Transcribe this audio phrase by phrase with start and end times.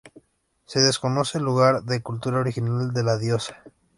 [0.65, 3.61] Se desconoce el lugar de cultura original de la diosa.